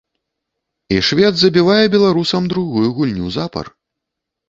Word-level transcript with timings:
І 0.95 1.01
швед 1.09 1.33
забівае 1.43 1.77
беларусам 1.99 2.51
другую 2.57 2.85
гульню 2.99 3.25
запар. 3.41 3.65